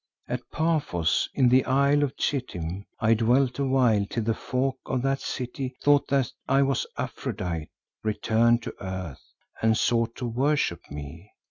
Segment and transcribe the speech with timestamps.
[0.27, 5.03] "At Paphos in the Isle of Chitim I dwelt a while till the folk of
[5.03, 7.69] that city thought that I was Aphrodite
[8.03, 9.21] returned to earth
[9.61, 11.31] and sought to worship me.